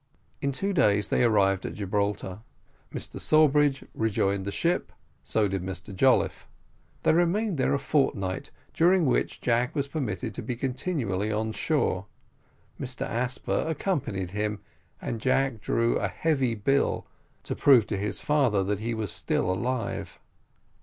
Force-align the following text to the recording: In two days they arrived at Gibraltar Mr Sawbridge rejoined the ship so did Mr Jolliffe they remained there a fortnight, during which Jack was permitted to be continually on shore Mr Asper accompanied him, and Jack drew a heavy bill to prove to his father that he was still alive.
In 0.41 0.51
two 0.51 0.73
days 0.73 1.09
they 1.09 1.23
arrived 1.23 1.63
at 1.63 1.75
Gibraltar 1.75 2.39
Mr 2.91 3.19
Sawbridge 3.19 3.83
rejoined 3.93 4.45
the 4.45 4.51
ship 4.51 4.91
so 5.23 5.47
did 5.47 5.61
Mr 5.61 5.93
Jolliffe 5.95 6.47
they 7.03 7.13
remained 7.13 7.59
there 7.59 7.75
a 7.75 7.77
fortnight, 7.77 8.49
during 8.73 9.05
which 9.05 9.41
Jack 9.41 9.75
was 9.75 9.87
permitted 9.87 10.33
to 10.33 10.41
be 10.41 10.55
continually 10.55 11.31
on 11.31 11.51
shore 11.51 12.07
Mr 12.79 13.03
Asper 13.07 13.63
accompanied 13.67 14.31
him, 14.31 14.59
and 14.99 15.21
Jack 15.21 15.61
drew 15.61 15.97
a 15.99 16.07
heavy 16.07 16.55
bill 16.55 17.05
to 17.43 17.55
prove 17.55 17.85
to 17.85 17.95
his 17.99 18.21
father 18.21 18.63
that 18.63 18.79
he 18.79 18.95
was 18.95 19.11
still 19.11 19.51
alive. 19.51 20.17